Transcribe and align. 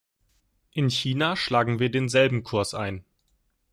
In 0.73 0.89
China 0.89 1.35
schlagen 1.35 1.77
wir 1.77 1.91
denselben 1.91 2.41
Kurs 2.41 2.73
ein. 2.73 3.05